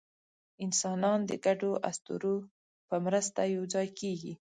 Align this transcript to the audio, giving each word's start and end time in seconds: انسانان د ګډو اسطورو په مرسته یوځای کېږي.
انسانان 0.65 1.19
د 1.29 1.31
ګډو 1.45 1.71
اسطورو 1.89 2.35
په 2.87 2.95
مرسته 3.05 3.41
یوځای 3.57 3.87
کېږي. 3.99 4.33